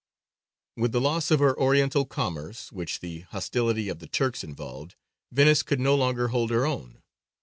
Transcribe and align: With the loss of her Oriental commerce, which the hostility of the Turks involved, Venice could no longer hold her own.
With 0.75 0.93
the 0.93 0.99
loss 0.99 1.29
of 1.29 1.39
her 1.41 1.55
Oriental 1.59 2.07
commerce, 2.07 2.71
which 2.71 3.01
the 3.01 3.19
hostility 3.29 3.87
of 3.87 3.99
the 3.99 4.07
Turks 4.07 4.43
involved, 4.43 4.95
Venice 5.31 5.61
could 5.61 5.79
no 5.79 5.93
longer 5.93 6.29
hold 6.29 6.49
her 6.49 6.65
own. 6.65 7.03